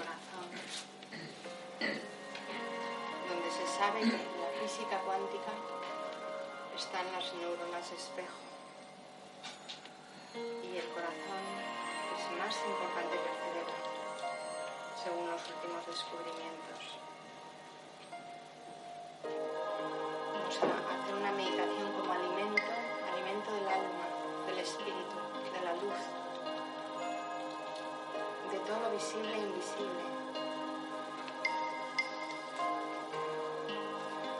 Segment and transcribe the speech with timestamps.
[0.00, 0.48] corazón,
[3.28, 5.52] donde se sabe que en la física cuántica
[6.76, 8.40] están las neuronas espejo
[10.34, 11.44] y el corazón
[12.16, 13.76] es más importante que el cerebro,
[15.02, 17.09] según los últimos descubrimientos.
[28.70, 30.04] Todo visible e invisible.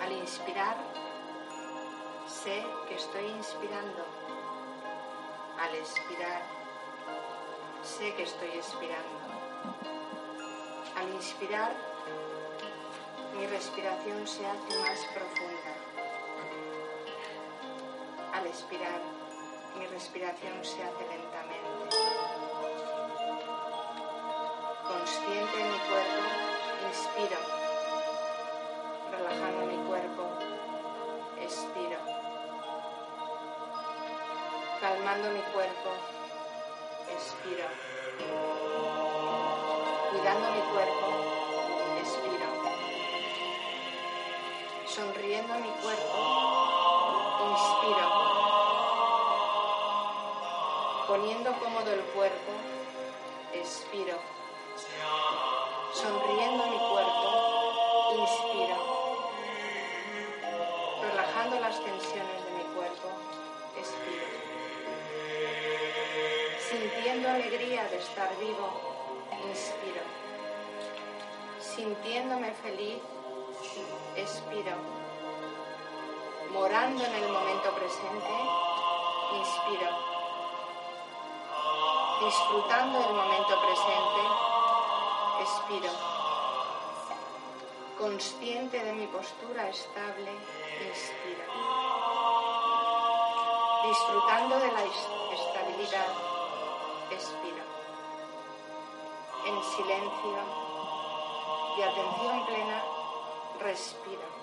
[0.00, 0.76] Al inspirar,
[2.28, 4.04] sé que estoy inspirando.
[5.60, 6.42] Al expirar,
[7.82, 9.18] sé que estoy expirando.
[10.96, 11.72] Al inspirar,
[13.36, 15.72] mi respiración se hace más profunda.
[18.32, 19.00] Al expirar,
[19.76, 22.09] mi respiración se hace lentamente.
[25.10, 26.22] Consciente en mi cuerpo,
[26.86, 27.36] inspiro,
[29.10, 30.22] relajando mi cuerpo,
[31.42, 31.98] expiro,
[34.80, 35.90] calmando mi cuerpo,
[37.10, 37.66] expiro,
[40.12, 41.06] cuidando mi cuerpo,
[41.98, 42.46] expiro,
[44.86, 46.18] sonriendo mi cuerpo,
[47.50, 48.06] inspiro,
[51.08, 52.52] poniendo cómodo el cuerpo,
[53.52, 54.39] expiro,
[55.92, 57.28] sonriendo mi cuerpo,
[58.18, 58.76] inspiro,
[61.02, 63.08] relajando las tensiones de mi cuerpo,
[63.76, 64.26] expiro,
[66.70, 68.70] sintiendo alegría de estar vivo,
[69.48, 70.02] inspiro,
[71.58, 73.02] sintiéndome feliz,
[74.16, 74.76] expiro,
[76.52, 78.30] morando en el momento presente,
[79.38, 80.10] inspiro.
[82.20, 84.59] Disfrutando del momento presente,
[85.40, 85.90] expiro.
[87.98, 90.32] Consciente de mi postura estable,
[90.88, 91.44] inspiro.
[93.88, 96.12] Disfrutando de la estabilidad,
[97.10, 97.64] expiro.
[99.46, 100.38] En silencio
[101.76, 102.82] y atención plena,
[103.60, 104.39] respiro.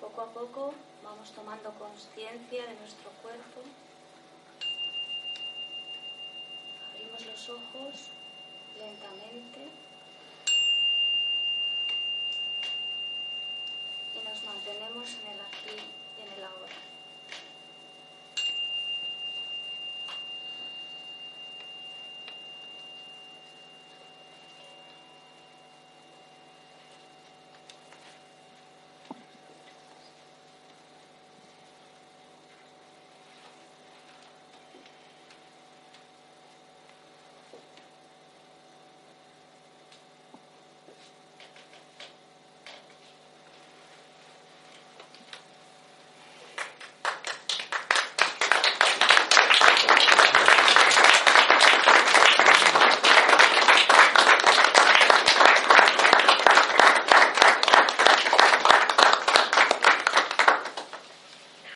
[0.00, 3.60] Poco a poco vamos tomando conciencia de nuestro cuerpo.
[6.92, 8.10] Abrimos los ojos